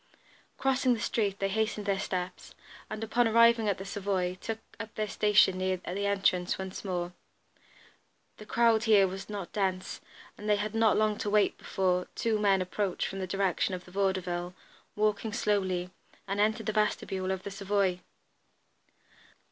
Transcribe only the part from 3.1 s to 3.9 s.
arriving at the